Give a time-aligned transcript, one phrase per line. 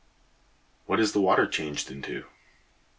[0.87, 2.25] What is the water changed into?